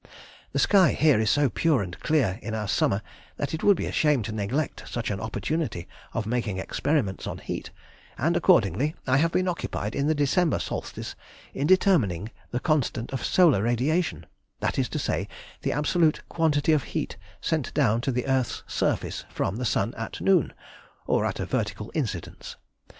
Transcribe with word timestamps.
The 0.51 0.57
sky 0.57 0.93
here 0.93 1.19
is 1.19 1.29
so 1.29 1.47
pure 1.47 1.83
and 1.83 1.99
clear 1.99 2.39
in 2.41 2.55
our 2.55 2.67
summer 2.67 3.03
that 3.37 3.53
it 3.53 3.63
would 3.63 3.77
be 3.77 3.85
a 3.85 3.91
shame 3.91 4.23
to 4.23 4.31
neglect 4.31 4.85
such 4.89 5.11
an 5.11 5.19
opportunity 5.19 5.87
of 6.15 6.25
making 6.25 6.57
experiments 6.57 7.27
on 7.27 7.37
heat, 7.37 7.69
and 8.17 8.35
accordingly 8.35 8.95
I 9.05 9.17
have 9.17 9.31
been 9.31 9.47
occupied 9.47 9.93
in 9.93 10.07
the 10.07 10.15
December 10.15 10.57
solstice 10.57 11.13
in 11.53 11.67
determining 11.67 12.31
the 12.49 12.59
constant 12.59 13.13
of 13.13 13.23
solar 13.23 13.61
radiation, 13.61 14.25
that 14.59 14.79
is 14.79 14.89
to 14.89 14.97
say, 14.97 15.27
the 15.61 15.71
absolute 15.71 16.27
quantity 16.27 16.71
of 16.73 16.81
heat 16.81 17.15
sent 17.39 17.71
down 17.75 18.01
to 18.01 18.11
the 18.11 18.25
earth's 18.25 18.63
surface 18.65 19.23
from 19.29 19.57
the 19.57 19.65
sun 19.65 19.93
at 19.93 20.19
noon, 20.19 20.51
or 21.05 21.27
at 21.27 21.39
a 21.39 21.45
vertical 21.45 21.91
incidence. 21.93 22.55